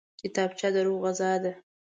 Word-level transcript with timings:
کتابچه 0.21 0.67
د 0.73 0.75
روح 0.87 0.97
غذا 1.05 1.33
ده 1.43 1.51